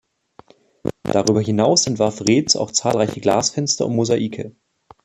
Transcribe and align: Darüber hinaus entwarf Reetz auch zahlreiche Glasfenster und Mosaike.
Darüber 1.03 1.41
hinaus 1.41 1.85
entwarf 1.85 2.21
Reetz 2.27 2.55
auch 2.55 2.71
zahlreiche 2.71 3.21
Glasfenster 3.21 3.85
und 3.85 3.95
Mosaike. 3.95 4.55